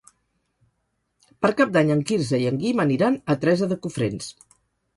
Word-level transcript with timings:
Per 1.43 1.51
Cap 1.59 1.75
d'Any 1.75 1.93
en 1.97 2.01
Quirze 2.13 2.41
i 2.45 2.49
en 2.53 2.59
Guim 2.65 2.83
aniran 2.87 3.21
a 3.35 3.39
Teresa 3.45 3.71
de 3.75 3.81
Cofrents. 3.87 4.35